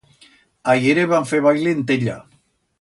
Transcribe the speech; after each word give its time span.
Ahiere 0.73 1.05
van 1.13 1.29
fer 1.33 1.43
baile 1.49 1.77
en 1.77 1.87
Tella. 1.93 2.19